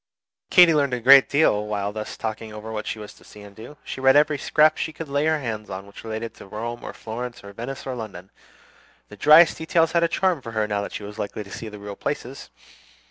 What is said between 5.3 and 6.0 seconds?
hand on